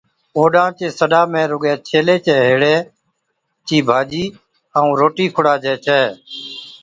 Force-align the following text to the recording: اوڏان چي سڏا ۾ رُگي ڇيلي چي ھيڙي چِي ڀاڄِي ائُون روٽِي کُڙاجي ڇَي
اوڏان 0.37 0.69
چي 0.77 0.85
سڏا 0.99 1.21
۾ 1.33 1.41
رُگي 1.51 1.73
ڇيلي 1.87 2.15
چي 2.25 2.33
ھيڙي 2.45 2.75
چِي 3.67 3.77
ڀاڄِي 3.87 4.23
ائُون 4.77 4.91
روٽِي 4.99 5.25
کُڙاجي 5.35 5.73
ڇَي 5.85 6.01